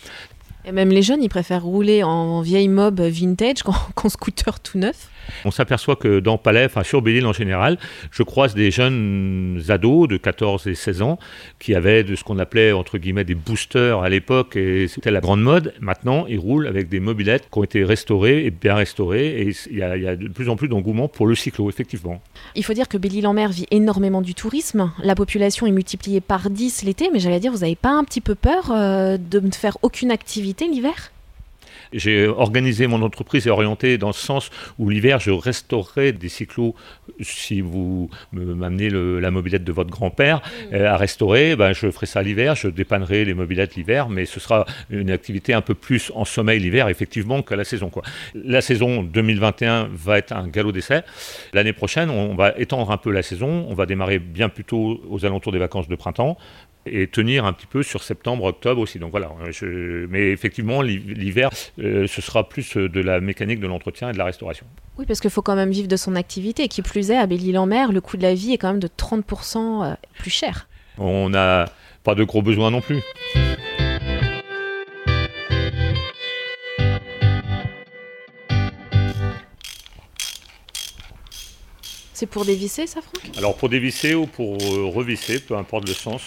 Et 0.64 0.72
même 0.72 0.90
les 0.90 1.02
jeunes, 1.02 1.22
ils 1.22 1.28
préfèrent 1.28 1.62
rouler 1.62 2.02
en 2.02 2.40
vieille 2.40 2.68
mob 2.68 3.00
vintage 3.00 3.62
qu'en 3.62 4.08
scooter 4.08 4.60
tout 4.60 4.78
neuf. 4.78 5.08
On 5.44 5.50
s'aperçoit 5.50 5.96
que 5.96 6.20
dans 6.20 6.38
Palais, 6.38 6.66
enfin 6.66 6.82
sur 6.82 7.02
Belle-Île 7.02 7.26
en 7.26 7.32
général, 7.32 7.78
je 8.10 8.22
croise 8.22 8.54
des 8.54 8.70
jeunes 8.70 9.62
ados 9.68 10.08
de 10.08 10.16
14 10.16 10.66
et 10.66 10.74
16 10.74 11.02
ans 11.02 11.18
qui 11.58 11.74
avaient 11.74 12.04
de 12.04 12.14
ce 12.14 12.24
qu'on 12.24 12.38
appelait 12.38 12.72
entre 12.72 12.98
guillemets 12.98 13.24
des 13.24 13.34
boosters 13.34 14.02
à 14.02 14.08
l'époque 14.08 14.56
et 14.56 14.88
c'était 14.88 15.10
la 15.10 15.20
grande 15.20 15.42
mode. 15.42 15.74
Maintenant, 15.80 16.26
ils 16.28 16.38
roulent 16.38 16.66
avec 16.66 16.88
des 16.88 17.00
mobilettes 17.00 17.48
qui 17.50 17.58
ont 17.58 17.64
été 17.64 17.84
restaurées 17.84 18.44
et 18.44 18.50
bien 18.50 18.74
restaurées 18.74 19.42
et 19.42 19.52
il 19.70 19.78
y, 19.78 19.82
a 19.82 20.16
de 20.16 20.28
plus 20.28 20.48
en 20.48 20.56
plus 20.56 20.68
d'engouement 20.68 21.08
pour 21.08 21.26
le 21.26 21.34
cyclo, 21.34 21.68
effectivement. 21.68 22.20
Il 22.54 22.64
faut 22.64 22.74
dire 22.74 22.88
que 22.88 22.98
Belle-Île-en-Mer 22.98 23.50
vit 23.50 23.66
énormément 23.70 24.22
du 24.22 24.34
tourisme. 24.34 24.92
La 25.02 25.14
population 25.14 25.66
est 25.66 25.72
multipliée 25.72 26.20
par 26.20 26.50
10 26.50 26.82
l'été, 26.82 27.10
mais 27.12 27.18
j'allais 27.18 27.40
dire, 27.40 27.52
vous 27.52 27.58
n'avez 27.58 27.76
pas 27.76 27.90
un 27.90 28.04
petit 28.04 28.20
peu 28.20 28.34
peur 28.34 28.70
euh, 28.70 29.16
de 29.18 29.40
ne 29.40 29.50
faire 29.50 29.78
aucune 29.82 30.10
activité 30.10 30.68
l'hiver? 30.68 31.10
J'ai 31.94 32.26
organisé 32.26 32.86
mon 32.86 33.02
entreprise 33.02 33.46
et 33.46 33.50
orienté 33.50 33.98
dans 33.98 34.12
ce 34.12 34.24
sens 34.24 34.50
où 34.78 34.90
l'hiver, 34.90 35.20
je 35.20 35.30
restaurerai 35.30 36.12
des 36.12 36.28
cyclos. 36.28 36.74
Si 37.20 37.60
vous 37.60 38.10
m'amenez 38.32 38.90
la 38.90 39.30
mobilette 39.30 39.64
de 39.64 39.72
votre 39.72 39.90
grand-père 39.90 40.38
mmh. 40.38 40.74
euh, 40.74 40.90
à 40.92 40.96
restaurer, 40.96 41.56
ben, 41.56 41.72
je 41.72 41.90
ferai 41.90 42.06
ça 42.06 42.22
l'hiver, 42.22 42.54
je 42.56 42.68
dépannerai 42.68 43.24
les 43.24 43.34
mobilettes 43.34 43.76
l'hiver, 43.76 44.08
mais 44.08 44.26
ce 44.26 44.40
sera 44.40 44.66
une 44.90 45.10
activité 45.10 45.54
un 45.54 45.60
peu 45.60 45.74
plus 45.74 46.10
en 46.14 46.24
sommeil 46.24 46.60
l'hiver, 46.60 46.88
effectivement, 46.88 47.42
qu'à 47.42 47.56
la 47.56 47.64
saison. 47.64 47.90
Quoi. 47.90 48.02
La 48.34 48.60
saison 48.60 49.02
2021 49.02 49.88
va 49.92 50.18
être 50.18 50.32
un 50.32 50.48
galop 50.48 50.72
d'essai. 50.72 51.02
L'année 51.52 51.72
prochaine, 51.72 52.10
on 52.10 52.34
va 52.34 52.54
étendre 52.58 52.90
un 52.90 52.96
peu 52.96 53.10
la 53.10 53.22
saison. 53.22 53.66
On 53.68 53.74
va 53.74 53.86
démarrer 53.86 54.18
bien 54.18 54.48
plus 54.48 54.64
tôt 54.64 55.00
aux 55.08 55.24
alentours 55.24 55.52
des 55.52 55.58
vacances 55.58 55.88
de 55.88 55.96
printemps 55.96 56.36
et 56.86 57.06
tenir 57.06 57.44
un 57.44 57.52
petit 57.52 57.66
peu 57.66 57.82
sur 57.82 58.02
septembre, 58.02 58.44
octobre 58.44 58.80
aussi. 58.80 58.98
Donc 58.98 59.10
voilà, 59.10 59.30
mais 60.08 60.30
effectivement, 60.30 60.82
l'hiver, 60.82 61.50
euh, 61.78 62.06
ce 62.06 62.20
sera 62.20 62.48
plus 62.48 62.76
euh, 62.76 62.88
de 62.88 63.00
la 63.00 63.20
mécanique 63.20 63.60
de 63.60 63.66
l'entretien 63.66 64.10
et 64.10 64.12
de 64.12 64.18
la 64.18 64.24
restauration. 64.24 64.66
Oui, 64.98 65.06
parce 65.06 65.20
qu'il 65.20 65.30
faut 65.30 65.42
quand 65.42 65.56
même 65.56 65.70
vivre 65.70 65.88
de 65.88 65.96
son 65.96 66.14
activité. 66.14 66.68
Qui 66.68 66.82
plus 66.82 67.10
est, 67.10 67.16
à 67.16 67.26
Belle-Île-en-Mer, 67.26 67.92
le 67.92 68.00
coût 68.00 68.16
de 68.16 68.22
la 68.22 68.34
vie 68.34 68.52
est 68.52 68.58
quand 68.58 68.68
même 68.68 68.80
de 68.80 68.88
30% 68.88 69.84
euh, 69.84 69.94
plus 70.18 70.30
cher. 70.30 70.68
On 70.98 71.28
n'a 71.30 71.66
pas 72.04 72.14
de 72.14 72.24
gros 72.24 72.42
besoins 72.42 72.70
non 72.70 72.80
plus. 72.80 73.00
C'est 82.14 82.26
pour 82.26 82.44
dévisser 82.44 82.86
ça, 82.86 83.00
Franck? 83.02 83.36
Alors 83.36 83.56
pour 83.56 83.68
dévisser 83.68 84.14
ou 84.14 84.26
pour 84.26 84.56
euh, 84.62 84.86
revisser, 84.86 85.40
peu 85.40 85.56
importe 85.56 85.88
le 85.88 85.94
sens, 85.94 86.22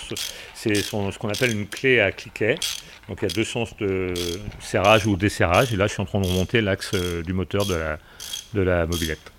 c'est 0.53 0.75
ce 0.75 0.91
qu'on 0.91 1.29
appelle 1.29 1.51
une 1.51 1.65
clé 1.65 2.01
à 2.01 2.11
cliquet. 2.11 2.55
Donc 3.07 3.19
il 3.21 3.29
y 3.29 3.31
a 3.31 3.33
deux 3.33 3.45
sens 3.45 3.75
de 3.77 4.13
serrage 4.59 5.07
ou 5.07 5.15
desserrage. 5.15 5.73
Et 5.73 5.77
là, 5.77 5.87
je 5.87 5.93
suis 5.93 6.01
en 6.01 6.05
train 6.05 6.19
de 6.19 6.27
remonter 6.27 6.59
l'axe 6.59 6.91
euh, 6.93 7.23
du 7.23 7.31
moteur 7.31 7.65
de 7.65 7.75
la, 7.75 7.99
de 8.53 8.61
la 8.61 8.85
mobilette. 8.85 9.31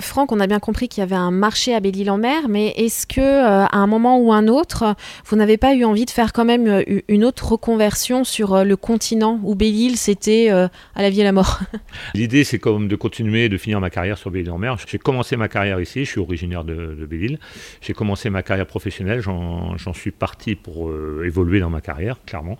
Franck, 0.00 0.30
on 0.32 0.40
a 0.40 0.46
bien 0.46 0.60
compris 0.60 0.88
qu'il 0.88 1.00
y 1.00 1.04
avait 1.04 1.16
un 1.16 1.30
marché 1.30 1.74
à 1.74 1.80
Belle-Île-en-Mer, 1.80 2.48
mais 2.48 2.68
est-ce 2.76 3.06
que 3.06 3.20
euh, 3.20 3.64
à 3.64 3.76
un 3.76 3.86
moment 3.86 4.18
ou 4.18 4.32
un 4.32 4.46
autre, 4.46 4.94
vous 5.26 5.36
n'avez 5.36 5.56
pas 5.56 5.74
eu 5.74 5.84
envie 5.84 6.04
de 6.04 6.10
faire 6.10 6.32
quand 6.32 6.44
même 6.44 6.68
euh, 6.68 7.00
une 7.08 7.24
autre 7.24 7.52
reconversion 7.52 8.22
sur 8.22 8.54
euh, 8.54 8.64
le 8.64 8.76
continent 8.76 9.40
où 9.42 9.54
Belle-Île 9.54 9.96
c'était 9.96 10.50
à 10.50 10.70
la 10.96 11.10
vie 11.10 11.20
et 11.20 11.24
la 11.24 11.32
mort? 11.32 11.60
L'idée, 12.14 12.44
c'est 12.44 12.58
comme 12.58 12.86
de 12.88 12.96
continuer 12.96 13.48
de 13.48 13.56
finir 13.56 13.80
ma 13.80 13.90
carrière 13.90 14.18
sur 14.18 14.30
Belle-Île-en-Mer. 14.30 14.76
J'ai 14.86 14.98
commencé 14.98 15.36
ma 15.36 15.48
carrière 15.48 15.80
ici, 15.80 16.04
je 16.04 16.10
suis 16.10 16.20
originaire 16.20 16.64
de, 16.64 16.74
de 16.74 17.06
Belle-Île. 17.06 17.38
J'ai 17.80 17.92
commencé 17.92 18.30
ma 18.30 18.42
carrière 18.42 18.66
professionnelle, 18.66 19.20
j'en 19.20 19.94
suis 19.94 20.10
parti 20.10 20.54
pour 20.54 20.92
évoluer 21.24 21.60
dans 21.60 21.70
ma 21.70 21.80
carrière, 21.80 22.18
clairement. 22.26 22.58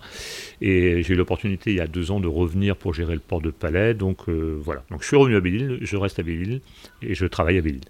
Et 0.61 1.03
j'ai 1.03 1.15
eu 1.15 1.17
l'opportunité 1.17 1.71
il 1.71 1.77
y 1.77 1.81
a 1.81 1.87
deux 1.87 2.11
ans 2.11 2.21
de 2.21 2.29
revenir 2.29 2.77
pour 2.77 2.95
gérer 2.95 3.15
le 3.15 3.21
port 3.21 3.41
de 3.41 3.51
Palais. 3.51 3.95
Donc 3.95 4.29
voilà. 4.29 4.83
Donc 4.91 5.03
je 5.03 5.07
suis 5.07 5.17
revenu 5.17 5.37
à 5.37 5.41
Belle-Île, 5.41 5.79
je 5.81 5.97
reste 5.97 6.19
à 6.19 6.23
Belle-Île 6.23 6.61
et 7.03 7.15
je 7.15 7.28
travaille 7.29 7.59
à 7.59 7.61
Belle-Île. 7.61 7.81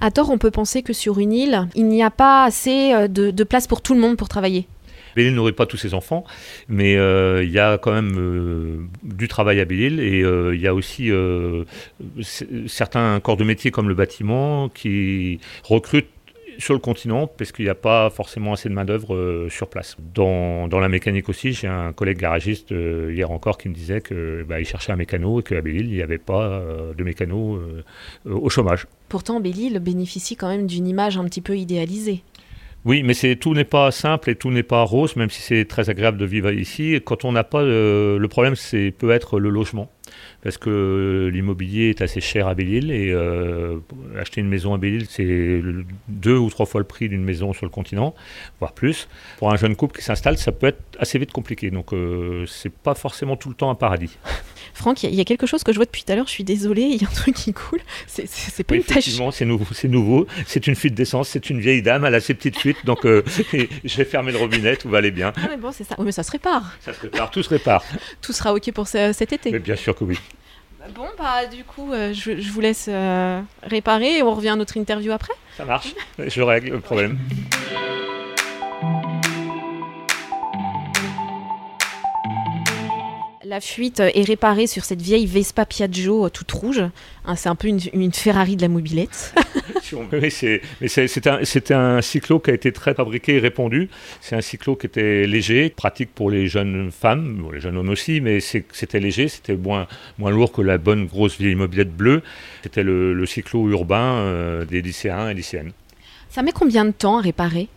À 0.00 0.10
tort, 0.10 0.30
on 0.30 0.38
peut 0.38 0.50
penser 0.50 0.82
que 0.82 0.92
sur 0.92 1.18
une 1.18 1.32
île, 1.32 1.68
il 1.74 1.86
n'y 1.86 2.02
a 2.02 2.10
pas 2.10 2.44
assez 2.44 2.92
euh, 2.92 3.08
de, 3.08 3.44
place 3.44 3.66
pour 3.66 3.80
tout 3.80 3.94
le 3.94 4.00
monde 4.00 4.16
pour 4.16 4.28
travailler. 4.28 4.66
Belle-Île 5.16 5.34
n'aurait 5.34 5.52
pas 5.52 5.66
tous 5.66 5.76
ses 5.76 5.94
enfants, 5.94 6.24
mais 6.68 6.96
euh, 6.96 7.44
il 7.44 7.50
y 7.50 7.60
a 7.60 7.78
quand 7.78 7.92
même 7.92 8.16
euh, 8.18 8.78
du 9.04 9.28
travail 9.28 9.60
à 9.60 9.64
Belle-Île 9.64 10.00
et 10.00 10.20
il 10.20 10.60
y 10.60 10.66
a 10.66 10.74
aussi 10.74 11.10
certains 12.66 13.20
corps 13.20 13.36
de 13.36 13.44
métier 13.44 13.70
comme 13.70 13.88
le 13.88 13.94
bâtiment 13.94 14.68
qui 14.68 15.38
recrutent 15.62 16.08
sur 16.58 16.74
le 16.74 16.80
continent 16.80 17.26
parce 17.26 17.52
qu'il 17.52 17.64
n'y 17.64 17.70
a 17.70 17.74
pas 17.74 18.10
forcément 18.10 18.52
assez 18.52 18.68
de 18.68 18.74
main-d'œuvre 18.74 19.14
euh, 19.14 19.48
sur 19.50 19.68
place. 19.68 19.96
Dans, 20.14 20.68
dans, 20.68 20.80
la 20.80 20.88
mécanique 20.88 21.28
aussi, 21.28 21.52
j'ai 21.52 21.68
un 21.68 21.92
collègue 21.92 22.18
garagiste 22.18 22.72
euh, 22.72 23.12
hier 23.14 23.30
encore 23.30 23.58
qui 23.58 23.68
me 23.68 23.74
disait 23.74 24.00
qu'il 24.00 24.44
bah, 24.48 24.62
cherchait 24.64 24.92
un 24.92 24.96
mécano 24.96 25.40
et 25.40 25.42
qu'à 25.42 25.60
Belle-Île, 25.60 25.88
il 25.88 25.94
n'y 25.94 26.02
avait 26.02 26.18
pas 26.18 26.42
euh, 26.42 26.94
de 26.94 27.04
mécano 27.04 27.60
au 28.24 28.48
chômage. 28.48 28.86
Pourtant, 29.08 29.40
Belle-Île 29.40 29.78
bénéficie 29.78 30.36
quand 30.36 30.48
même 30.48 30.66
d'une 30.66 30.86
image 30.86 31.16
un 31.16 31.24
petit 31.24 31.40
peu 31.40 31.56
idéalisée. 31.56 32.22
Oui, 32.84 33.02
mais 33.02 33.14
tout 33.36 33.54
n'est 33.54 33.64
pas 33.64 33.90
simple 33.90 34.30
et 34.30 34.34
tout 34.34 34.50
n'est 34.50 34.62
pas 34.62 34.82
rose, 34.82 35.16
même 35.16 35.30
si 35.30 35.40
c'est 35.40 35.64
très 35.64 35.88
agréable 35.88 36.18
de 36.18 36.26
vivre 36.26 36.52
ici. 36.52 37.00
Quand 37.04 37.24
on 37.24 37.32
n'a 37.32 37.44
pas 37.44 37.62
le 37.62 38.26
problème, 38.28 38.56
c'est 38.56 38.90
peut 38.90 39.10
être 39.10 39.38
le 39.38 39.48
logement 39.48 39.90
parce 40.42 40.58
que 40.58 41.30
l'immobilier 41.32 41.88
est 41.88 42.02
assez 42.02 42.20
cher 42.20 42.46
à 42.48 42.54
Belle-Île 42.54 42.90
et 42.90 43.10
euh, 43.12 43.78
acheter 44.18 44.40
une 44.40 44.48
maison 44.48 44.74
à 44.74 44.78
Belle-Île, 44.78 45.06
c'est 45.08 45.60
deux 46.08 46.36
ou 46.36 46.50
trois 46.50 46.66
fois 46.66 46.80
le 46.80 46.86
prix 46.86 47.08
d'une 47.08 47.24
maison 47.24 47.52
sur 47.52 47.64
le 47.64 47.70
continent, 47.70 48.14
voire 48.60 48.72
plus. 48.72 49.08
Pour 49.38 49.52
un 49.52 49.56
jeune 49.56 49.74
couple 49.74 49.98
qui 49.98 50.04
s'installe, 50.04 50.36
ça 50.36 50.52
peut 50.52 50.66
être 50.66 50.82
assez 50.98 51.18
vite 51.18 51.32
compliqué. 51.32 51.70
Donc, 51.70 51.92
euh, 51.92 52.44
c'est 52.46 52.72
pas 52.72 52.94
forcément 52.94 53.36
tout 53.36 53.48
le 53.48 53.54
temps 53.54 53.70
un 53.70 53.74
paradis. 53.74 54.18
Franck, 54.72 55.02
il 55.02 55.14
y, 55.14 55.20
a 55.20 55.24
quelque 55.24 55.46
chose 55.46 55.62
que 55.62 55.72
je 55.72 55.76
vois 55.76 55.84
depuis 55.84 56.04
tout 56.04 56.12
à 56.12 56.16
l'heure, 56.16 56.26
je 56.26 56.32
suis 56.32 56.44
désolée, 56.44 56.82
il 56.82 57.02
y 57.02 57.04
a 57.04 57.08
un 57.08 57.12
truc 57.14 57.34
qui 57.34 57.52
coule. 57.52 57.80
C'est 58.06 58.64
pas 58.64 58.76
une 58.76 58.84
tâche. 58.84 59.04
c'est 59.32 59.44
nouveau. 59.44 59.66
C'est 59.72 59.88
nouveau. 59.88 60.26
C'est 60.46 60.66
une 60.66 60.74
fuite 60.74 60.94
d'essence, 60.94 61.28
c'est 61.28 61.50
une 61.50 61.60
vieille 61.60 61.82
dame, 61.82 62.04
elle 62.04 62.14
a 62.14 62.20
ses 62.20 62.34
petites 62.34 62.58
fuites, 62.58 62.84
donc 62.84 63.04
euh, 63.04 63.22
je 63.84 63.96
vais 63.96 64.04
fermer 64.04 64.32
le 64.32 64.38
robinet, 64.38 64.76
tout 64.76 64.88
va 64.88 64.98
aller 64.98 65.10
bien. 65.10 65.32
Ah, 65.36 65.46
mais 65.50 65.56
bon, 65.56 65.72
c'est 65.72 65.84
ça. 65.84 65.94
Oui, 65.98 66.06
mais 66.06 66.12
ça 66.12 66.22
se 66.22 66.30
répare. 66.30 66.76
Ça 66.80 66.92
se 66.92 67.00
répare, 67.00 67.30
tout 67.30 67.42
se 67.42 67.50
répare. 67.50 67.84
tout 68.20 68.32
sera 68.32 68.54
OK 68.54 68.70
pour 68.72 68.88
cet 68.88 69.32
été. 69.32 69.50
Mais 69.50 69.58
bien 69.58 69.76
sûr 69.76 69.94
que 69.94 70.04
oui. 70.04 70.18
Bon, 70.94 71.06
bah 71.18 71.46
du 71.46 71.64
coup, 71.64 71.92
euh, 71.92 72.12
je, 72.12 72.50
vous 72.50 72.60
laisse 72.60 72.86
euh, 72.88 73.40
réparer 73.62 74.18
et 74.18 74.22
on 74.22 74.34
revient 74.34 74.50
à 74.50 74.56
notre 74.56 74.76
interview 74.76 75.12
après. 75.12 75.32
Ça 75.56 75.64
marche, 75.64 75.94
je 76.18 76.42
règle 76.42 76.72
le 76.72 76.80
problème. 76.80 77.18
La 83.54 83.60
fuite 83.60 84.00
est 84.00 84.26
réparée 84.26 84.66
sur 84.66 84.84
cette 84.84 85.00
vieille 85.00 85.26
Vespa 85.26 85.64
Piaggio 85.64 86.26
euh, 86.26 86.28
toute 86.28 86.50
rouge. 86.50 86.82
Hein, 87.24 87.36
c'est 87.36 87.48
un 87.48 87.54
peu 87.54 87.68
une, 87.68 88.12
Ferrari 88.12 88.56
de 88.56 88.62
la 88.62 88.66
mobilette. 88.66 89.32
C'était 91.44 91.74
un, 91.74 92.02
cyclo 92.02 92.40
qui 92.40 92.50
a 92.50 92.54
été 92.54 92.72
très 92.72 92.94
fabriqué 92.94 93.36
et 93.36 93.38
répandu. 93.38 93.90
C'est 94.20 94.34
un 94.34 94.40
cyclo 94.40 94.74
qui 94.74 94.86
était 94.86 95.28
léger, 95.28 95.70
pratique 95.70 96.12
pour 96.12 96.32
les 96.32 96.48
jeunes 96.48 96.90
femmes, 96.90 97.48
les 97.52 97.60
jeunes 97.60 97.76
hommes 97.76 97.90
aussi, 97.90 98.20
mais 98.20 98.40
c'était 98.40 98.98
léger, 98.98 99.28
c'était 99.28 99.54
moins, 99.54 99.86
moins 100.18 100.32
lourd 100.32 100.50
que 100.50 100.60
la 100.60 100.76
bonne 100.76 101.06
grosse 101.06 101.38
vieille 101.38 101.54
mobilette 101.54 101.96
bleue. 101.96 102.22
C'était 102.64 102.82
le, 102.82 103.24
cyclo 103.24 103.68
urbain 103.68 104.16
euh, 104.16 104.64
des 104.64 104.82
lycéens 104.82 105.28
et 105.28 105.34
lycéennes. 105.34 105.70
Ça 106.28 106.42
met 106.42 106.50
combien 106.50 106.84
de 106.84 106.90
temps 106.90 107.18
à 107.18 107.20
réparer? 107.20 107.68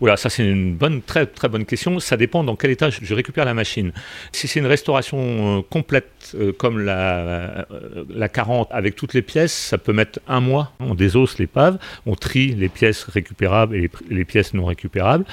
Voilà, 0.00 0.16
ça 0.16 0.30
c'est 0.30 0.48
une 0.48 0.74
bonne, 0.74 1.02
très 1.02 1.26
très 1.26 1.48
bonne 1.48 1.66
question. 1.66 2.00
Ça 2.00 2.16
dépend 2.16 2.42
dans 2.42 2.56
quel 2.56 2.70
état 2.70 2.88
je 2.90 3.14
récupère 3.14 3.44
la 3.44 3.54
machine. 3.54 3.92
Si 4.32 4.48
c'est 4.48 4.60
une 4.60 4.66
restauration 4.66 5.58
euh, 5.58 5.62
complète 5.68 6.34
euh, 6.34 6.52
comme 6.52 6.78
la, 6.78 7.66
euh, 7.70 8.04
la 8.08 8.28
40 8.28 8.68
avec 8.70 8.96
toutes 8.96 9.14
les 9.14 9.22
pièces, 9.22 9.52
ça 9.52 9.78
peut 9.78 9.92
mettre 9.92 10.20
un 10.26 10.40
mois. 10.40 10.72
On 10.80 10.94
désosse 10.94 11.38
l'épave, 11.38 11.78
on 12.06 12.14
trie 12.14 12.54
les 12.54 12.68
pièces 12.68 13.04
récupérables 13.04 13.76
et 13.76 13.90
les, 14.08 14.24
pièces 14.24 14.54
non 14.54 14.64
récupérables. 14.64 15.24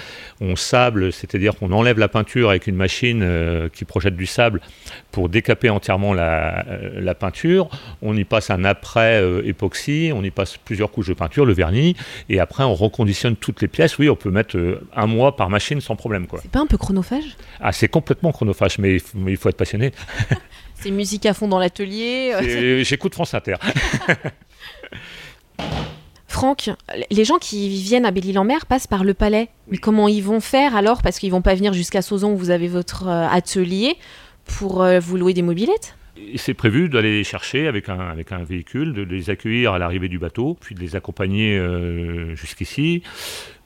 On 0.41 0.55
sable, 0.55 1.13
c'est-à-dire 1.13 1.55
qu'on 1.55 1.71
enlève 1.71 1.99
la 1.99 2.07
peinture 2.07 2.49
avec 2.49 2.67
une 2.67 2.75
machine 2.75 3.69
qui 3.73 3.85
projette 3.85 4.15
du 4.15 4.25
sable 4.25 4.61
pour 5.11 5.29
décaper 5.29 5.69
entièrement 5.69 6.13
la, 6.13 6.65
la 6.95 7.15
peinture. 7.15 7.69
On 8.01 8.15
y 8.15 8.23
passe 8.23 8.49
un 8.49 8.63
après 8.65 9.23
époxy, 9.45 10.11
on 10.13 10.23
y 10.23 10.31
passe 10.31 10.57
plusieurs 10.57 10.91
couches 10.91 11.09
de 11.09 11.13
peinture, 11.13 11.45
le 11.45 11.53
vernis, 11.53 11.95
et 12.29 12.39
après 12.39 12.63
on 12.63 12.73
reconditionne 12.73 13.35
toutes 13.35 13.61
les 13.61 13.67
pièces. 13.67 13.97
Oui, 13.97 14.09
on 14.09 14.15
peut 14.15 14.31
mettre 14.37 14.57
euh, 14.57 14.87
un 14.95 15.07
mois 15.07 15.35
par 15.35 15.49
machine 15.49 15.81
sans 15.81 15.95
problème. 15.95 16.27
C'est 16.41 16.51
pas 16.51 16.59
un 16.59 16.67
peu 16.67 16.77
chronophage? 16.77 17.35
Ah, 17.59 17.71
c'est 17.71 17.87
complètement 17.87 18.31
chronophage, 18.31 18.77
mais, 18.79 18.97
il 19.27 19.37
faut 19.37 19.49
être 19.49 19.57
passionné. 19.57 19.91
c'est 20.75 20.91
musique 20.91 21.25
à 21.25 21.33
fond 21.33 21.47
dans 21.47 21.59
l'atelier. 21.59 22.33
Euh, 22.33 22.83
j'écoute 22.83 23.13
France 23.13 23.33
Inter. 23.33 23.55
Franck, 26.27 26.69
les 27.09 27.25
gens 27.25 27.37
qui 27.39 27.69
viennent 27.69 28.05
à 28.05 28.11
Belle-Île-en-Mer 28.11 28.65
passent 28.67 28.85
par 28.85 29.03
le 29.03 29.13
palais. 29.13 29.49
Mais 29.69 29.77
comment 29.77 30.07
ils 30.07 30.23
vont 30.23 30.39
faire 30.39 30.75
alors? 30.75 31.01
Parce 31.01 31.17
qu'ils 31.19 31.31
vont 31.31 31.41
pas 31.41 31.55
venir 31.55 31.73
jusqu'à 31.73 32.01
Sauzon 32.01 32.33
où 32.33 32.37
vous 32.37 32.51
avez 32.51 32.67
votre 32.67 33.07
euh, 33.07 33.27
atelier 33.27 33.95
pour 34.45 34.85
vous 35.01 35.17
louer 35.17 35.33
des 35.33 35.41
mobilettes? 35.41 35.97
C'est 36.37 36.53
prévu 36.53 36.87
d'aller 36.89 37.11
les 37.11 37.23
chercher 37.25 37.67
avec 37.67 37.89
un, 37.89 37.99
avec 37.99 38.31
un 38.31 38.43
véhicule, 38.43 38.93
de 38.93 39.01
les 39.01 39.29
accueillir 39.29 39.73
à 39.73 39.79
l'arrivée 39.79 40.07
du 40.07 40.19
bateau, 40.19 40.57
puis 40.59 40.73
de 40.73 40.79
les 40.79 40.95
accompagner 40.95 41.61
jusqu'ici, 42.33 43.03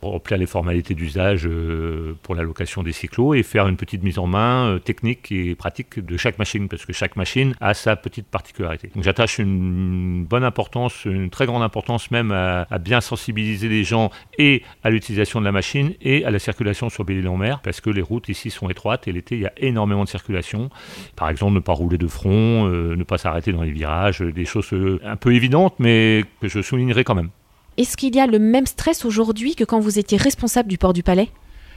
remplir 0.10 0.38
les 0.38 0.46
formalités 0.46 0.93
d'usage 0.93 1.46
euh, 1.46 2.15
pour 2.24 2.36
la 2.36 2.43
location 2.43 2.84
des 2.84 2.91
cyclos 2.91 3.34
et 3.34 3.43
faire 3.43 3.67
une 3.67 3.77
petite 3.77 4.03
mise 4.03 4.17
en 4.20 4.27
main 4.27 4.67
euh, 4.67 4.79
technique 4.79 5.31
et 5.31 5.55
pratique 5.55 6.00
de 6.00 6.17
chaque 6.17 6.39
machine, 6.39 6.67
parce 6.67 6.86
que 6.86 6.93
chaque 6.93 7.15
machine 7.15 7.53
a 7.62 7.74
sa 7.74 7.96
petite 7.96 8.27
particularité. 8.27 8.91
Donc 8.96 9.03
j'attache 9.03 9.39
une 9.39 10.25
bonne 10.25 10.43
importance, 10.43 11.05
une 11.05 11.29
très 11.29 11.46
grande 11.46 11.63
importance 11.63 12.12
même 12.12 12.31
à, 12.31 12.65
bien 12.79 13.01
sensibiliser 13.01 13.70
les 13.70 13.84
gens 13.84 14.10
et 14.38 14.63
à 14.84 14.89
l'utilisation 14.89 15.39
de 15.39 15.46
la 15.46 15.51
machine 15.51 15.93
et 16.01 16.25
à 16.25 16.31
la 16.31 16.39
circulation 16.39 16.89
sur 16.89 17.05
Belle-Île-en-Mer, 17.05 17.60
parce 17.62 17.81
que 17.81 17.89
les 17.89 18.01
routes 18.01 18.29
ici 18.29 18.50
sont 18.50 18.70
étroites 18.70 19.08
et 19.08 19.12
l'été 19.12 19.36
il 19.36 19.41
y 19.41 19.46
a 19.46 19.53
énormément 19.58 20.03
de 20.03 20.10
circulation. 20.10 20.70
Par 21.15 21.29
exemple, 21.29 21.53
ne 21.53 21.60
pas 21.60 21.74
rouler 21.74 21.98
de 21.98 22.08
front, 22.08 22.67
euh, 22.67 22.96
ne 22.96 23.03
pas 23.03 23.17
s'arrêter 23.17 23.51
dans 23.51 23.63
les 23.63 23.72
virages, 23.72 24.22
des 24.22 24.46
choses 24.46 24.74
un 25.03 25.15
peu 25.15 25.34
évidentes, 25.34 25.75
mais 25.79 26.24
que 26.41 26.48
je 26.48 26.62
soulignerai 26.62 27.03
quand 27.03 27.15
même. 27.15 27.29
Est-ce 27.77 27.95
qu'il 27.95 28.15
y 28.15 28.19
a 28.19 28.27
le 28.27 28.37
même 28.37 28.65
stress 28.65 29.05
aujourd'hui 29.05 29.55
que 29.55 29.63
quand 29.63 29.79
vous 29.79 29.97
étiez 29.97 30.17
responsable 30.17 30.67
du 30.67 30.77
port 30.77 30.91
du 30.91 31.03
Palais? 31.03 31.29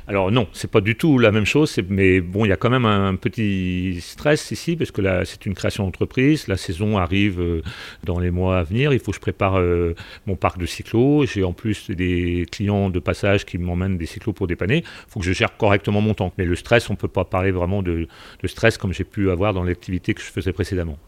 Alors 0.06 0.30
non, 0.30 0.48
c'est 0.52 0.70
pas 0.70 0.82
du 0.82 0.96
tout 0.96 1.18
la 1.18 1.30
même 1.30 1.46
chose, 1.46 1.78
mais 1.88 2.20
bon, 2.20 2.44
il 2.44 2.48
y 2.48 2.52
a 2.52 2.56
quand 2.56 2.68
même 2.68 2.84
un 2.84 3.14
petit 3.14 4.00
stress 4.02 4.50
ici 4.50 4.76
parce 4.76 4.90
que 4.90 5.00
c'est 5.24 5.46
une 5.46 5.54
création 5.54 5.84
d'entreprise. 5.84 6.46
La 6.46 6.58
saison 6.58 6.98
arrive 6.98 7.40
euh, 7.40 7.62
dans 8.02 8.18
les 8.18 8.30
mois 8.30 8.58
à 8.58 8.64
venir. 8.64 8.92
Il 8.92 8.98
faut 8.98 9.12
que 9.12 9.16
je 9.16 9.20
prépare 9.20 9.58
euh, 9.58 9.94
mon 10.26 10.36
parc 10.36 10.58
de 10.58 10.66
cyclos. 10.66 11.24
J'ai 11.24 11.42
en 11.42 11.54
plus 11.54 11.90
des 11.90 12.44
clients 12.52 12.90
de 12.90 12.98
passage 12.98 13.46
qui 13.46 13.56
m'emmènent 13.56 13.96
des 13.96 14.04
cyclos 14.04 14.34
pour 14.34 14.46
dépanner. 14.46 14.78
Il 14.78 15.10
faut 15.10 15.20
que 15.20 15.26
je 15.26 15.32
gère 15.32 15.56
correctement 15.56 16.02
mon 16.02 16.12
temps. 16.12 16.34
Mais 16.36 16.44
le 16.44 16.56
stress, 16.56 16.90
on 16.90 16.96
peut 16.96 17.08
pas 17.08 17.24
parler 17.24 17.50
vraiment 17.50 17.82
de, 17.82 18.08
de 18.42 18.46
stress 18.46 18.76
comme 18.76 18.92
j'ai 18.92 19.04
pu 19.04 19.30
avoir 19.30 19.54
dans 19.54 19.62
l'activité 19.62 20.12
que 20.12 20.20
je 20.20 20.26
faisais 20.26 20.52
précédemment. 20.52 20.98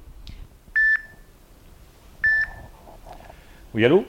Oui, 3.75 3.85
allô? 3.85 4.07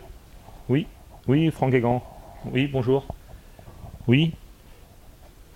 Oui, 0.70 0.88
oui, 1.28 1.52
Franck 1.52 1.72
Guégan. 1.72 2.04
Oui, 2.52 2.68
bonjour. 2.68 3.08
Oui. 4.08 4.34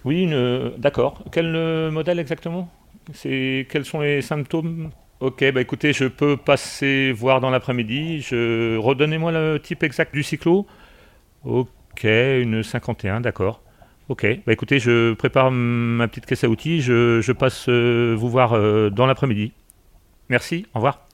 Oui, 0.04 0.30
d'accord. 0.78 1.24
Quel 1.32 1.56
euh, 1.56 1.92
modèle 1.92 2.20
exactement? 2.20 2.70
C'est 3.14 3.68
Quels 3.70 3.86
sont 3.86 4.02
les 4.02 4.22
symptômes? 4.22 4.92
Ok, 5.20 5.44
bah 5.54 5.62
écoutez, 5.62 5.94
je 5.94 6.06
peux 6.06 6.36
passer 6.36 7.12
voir 7.12 7.42
dans 7.42 7.52
l'après-midi. 7.52 8.22
Je... 8.22 8.78
Redonnez-moi 8.78 9.32
le 9.32 9.60
type 9.62 9.84
exact 9.84 10.14
du 10.16 10.24
cyclo. 10.24 10.66
Ok, 11.44 12.04
une 12.04 12.64
51, 12.64 13.22
d'accord. 13.22 13.62
Ok, 14.10 14.26
bah 14.46 14.54
écoutez, 14.54 14.80
je 14.80 15.14
prépare 15.14 15.52
ma 15.52 16.08
petite 16.08 16.26
caisse 16.26 16.44
à 16.44 16.50
outils. 16.50 16.82
Je, 16.82 17.32
passe 17.32 17.68
euh, 17.70 18.16
vous 18.18 18.30
voir 18.30 18.54
euh, 18.54 18.90
dans 18.90 19.06
l'après-midi. 19.06 19.54
Merci, 20.30 20.66
au 20.74 20.80
revoir. 20.80 21.08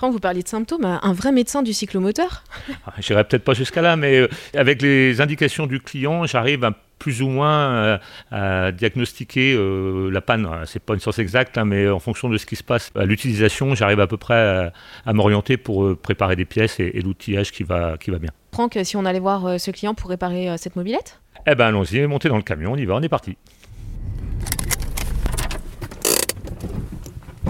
Franck, 0.00 0.14
vous 0.14 0.18
parliez 0.18 0.42
de 0.42 0.48
symptômes, 0.48 0.86
un 0.86 1.12
vrai 1.12 1.30
médecin 1.30 1.62
du 1.62 1.74
cyclomoteur 1.74 2.42
ah, 2.86 2.94
J'irai 3.00 3.22
peut-être 3.22 3.44
pas 3.44 3.52
jusqu'à 3.52 3.82
là, 3.82 3.96
mais 3.96 4.20
euh, 4.20 4.28
avec 4.54 4.80
les 4.80 5.20
indications 5.20 5.66
du 5.66 5.78
client, 5.78 6.24
j'arrive 6.24 6.64
à 6.64 6.72
plus 6.98 7.20
ou 7.20 7.28
moins 7.28 7.70
euh, 7.74 7.98
à 8.30 8.72
diagnostiquer 8.72 9.52
euh, 9.52 10.08
la 10.08 10.22
panne. 10.22 10.48
C'est 10.64 10.82
pas 10.82 10.94
une 10.94 11.00
science 11.00 11.18
exacte, 11.18 11.58
hein, 11.58 11.66
mais 11.66 11.86
en 11.86 11.98
fonction 11.98 12.30
de 12.30 12.38
ce 12.38 12.46
qui 12.46 12.56
se 12.56 12.62
passe 12.62 12.90
à 12.94 13.04
l'utilisation, 13.04 13.74
j'arrive 13.74 14.00
à 14.00 14.06
peu 14.06 14.16
près 14.16 14.72
à, 15.04 15.12
m'orienter 15.12 15.58
pour 15.58 15.94
préparer 15.98 16.34
des 16.34 16.46
pièces 16.46 16.80
et, 16.80 16.98
l'outillage 17.02 17.52
qui 17.52 17.62
va, 17.62 17.98
qui 17.98 18.10
va 18.10 18.18
bien. 18.18 18.30
Franck, 18.52 18.78
si 18.82 18.96
on 18.96 19.04
allait 19.04 19.20
voir 19.20 19.60
ce 19.60 19.70
client 19.70 19.92
pour 19.92 20.08
réparer 20.08 20.56
cette 20.56 20.76
mobilette? 20.76 21.20
Eh 21.46 21.54
ben 21.54 21.66
allons-y, 21.66 22.06
montez 22.06 22.30
dans 22.30 22.38
le 22.38 22.42
camion, 22.42 22.72
on 22.72 22.76
y 22.76 22.86
va, 22.86 22.94
on 22.94 23.02
est 23.02 23.10
parti. 23.10 23.36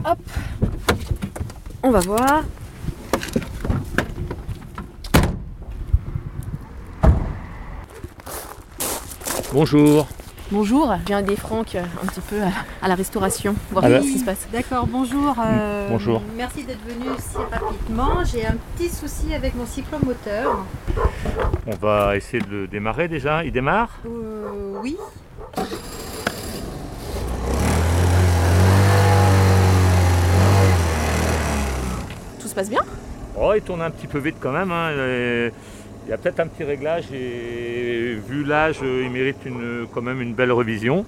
Hop 0.05 0.19
On 1.83 1.91
va 1.91 2.01
voir. 2.01 2.45
Bonjour. 9.53 10.07
Bonjour, 10.53 10.95
je 11.03 11.07
viens 11.07 11.23
des 11.23 11.37
Franck 11.37 11.75
euh, 11.77 11.83
un 12.03 12.07
petit 12.07 12.21
peu 12.21 12.37
à, 12.83 12.89
la 12.89 12.95
restauration, 12.97 13.55
voir 13.71 13.85
ce 13.85 14.01
qui 14.01 14.19
se 14.19 14.25
passe. 14.25 14.49
D'accord, 14.53 14.87
bonjour. 14.87 15.37
Euh, 15.39 15.89
bonjour. 15.89 16.21
Merci 16.37 16.65
d'être 16.65 16.85
venu 16.85 17.07
si 17.19 17.37
rapidement. 17.37 18.25
J'ai 18.25 18.47
un 18.47 18.57
petit 18.77 18.89
souci 18.89 19.33
avec 19.33 19.55
mon 19.55 19.65
cyclomoteur. 19.65 20.65
On 21.67 21.77
va 21.77 22.17
essayer 22.17 22.43
de 22.43 22.51
le 22.51 22.67
démarrer 22.67 23.09
déjà. 23.09 23.45
Il 23.45 23.53
démarre? 23.53 24.01
Euh, 24.07 24.79
Oui. 24.83 24.97
Se 32.51 32.55
passe 32.55 32.71
bien 32.71 32.83
Oh, 33.39 33.53
il 33.55 33.63
tourne 33.63 33.81
un 33.81 33.91
petit 33.91 34.07
peu 34.07 34.19
vite 34.19 34.37
quand 34.41 34.53
même. 34.53 34.71
Hein. 34.71 34.91
Il 36.07 36.11
y 36.11 36.13
a 36.13 36.19
peut-être 36.19 36.41
un 36.41 36.47
petit 36.47 36.65
réglage 36.65 37.05
et 37.13 38.19
vu 38.29 38.45
l'âge, 38.45 38.79
il 38.83 39.11
mérite 39.11 39.37
une, 39.45 39.87
quand 39.93 40.03
même 40.03 40.21
une 40.21 40.35
belle 40.35 40.53
revision. 40.53 41.05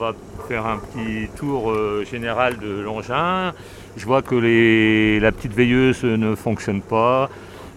On 0.00 0.04
va 0.04 0.14
faire 0.48 0.66
un 0.66 0.78
petit 0.78 1.28
tour 1.36 1.70
euh, 1.70 2.04
général 2.10 2.58
de 2.58 2.80
l'engin. 2.80 3.52
Je 3.96 4.04
vois 4.04 4.22
que 4.22 4.34
la 5.20 5.32
petite 5.32 5.54
veilleuse 5.54 6.02
ne 6.02 6.34
fonctionne 6.34 6.82
pas. 6.82 7.30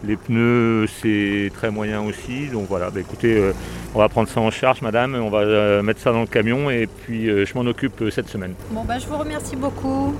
Les 0.03 0.15
pneus, 0.15 0.87
c'est 1.01 1.51
très 1.53 1.71
moyen 1.71 2.01
aussi. 2.01 2.47
Donc 2.47 2.67
voilà, 2.67 2.89
bah, 2.89 2.99
écoutez, 2.99 3.37
euh, 3.37 3.53
on 3.93 3.99
va 3.99 4.09
prendre 4.09 4.27
ça 4.27 4.39
en 4.39 4.49
charge, 4.49 4.81
madame. 4.81 5.15
On 5.15 5.29
va 5.29 5.39
euh, 5.39 5.83
mettre 5.83 5.99
ça 5.99 6.11
dans 6.11 6.21
le 6.21 6.27
camion 6.27 6.69
et 6.69 6.87
puis 6.87 7.27
je 7.27 7.53
m'en 7.53 7.69
occupe 7.69 8.03
cette 8.09 8.29
semaine. 8.29 8.55
Bon, 8.71 8.83
bah, 8.83 8.97
je 8.97 9.05
vous 9.05 9.17
remercie 9.17 9.55
beaucoup. 9.55 10.15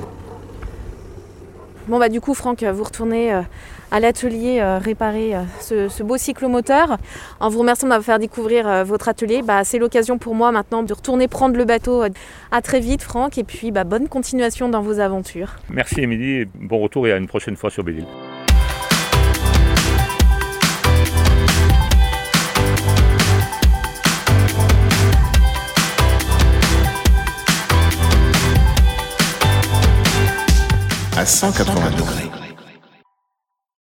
Bon, 1.88 2.00
bah, 2.00 2.10
du 2.10 2.22
coup, 2.22 2.34
Franck, 2.34 2.64
vous 2.64 2.84
retournez 2.84 3.34
à 3.92 4.00
l'atelier 4.00 4.60
euh, 4.60 4.78
réparer 4.78 5.36
euh, 5.36 5.90
ce, 5.90 6.04
beau 6.04 6.18
cyclomoteur. 6.18 6.98
En 7.40 7.50
vous 7.50 7.60
remerciant 7.60 7.88
de 7.88 7.94
m'avoir 7.94 8.18
fait 8.18 8.20
découvrir 8.20 8.68
euh, 8.68 8.84
votre 8.84 9.08
atelier, 9.08 9.42
bah, 9.42 9.64
c'est 9.64 9.80
l'occasion 9.80 10.18
pour 10.18 10.36
moi 10.36 10.52
maintenant 10.52 10.84
de 10.84 10.94
retourner 10.94 11.28
prendre 11.28 11.56
le 11.56 11.66
bateau. 11.66 12.04
À 12.52 12.62
très 12.62 12.80
vite 12.80 13.02
Franck 13.02 13.38
et 13.38 13.44
puis 13.44 13.72
bah, 13.72 13.84
bonne 13.84 14.08
continuation 14.08 14.70
dans 14.70 14.82
vos 14.82 15.00
aventures. 15.00 15.56
Merci 15.70 16.02
Émilie, 16.02 16.46
bon 16.56 16.80
retour 16.80 17.08
et 17.08 17.14
à 17.14 17.18
une 17.18 17.28
prochaine 17.28 17.56
fois 17.56 17.70
sur 17.70 17.84
Belle-Île. 17.84 18.06
À 31.26 31.28
180 31.28 31.90
degrés. 31.98 32.25